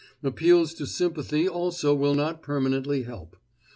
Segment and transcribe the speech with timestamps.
[0.23, 3.37] Appeals to sympathy also will not permanently help.